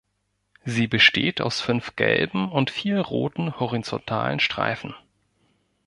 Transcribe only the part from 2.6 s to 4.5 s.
vier roten, horizontalen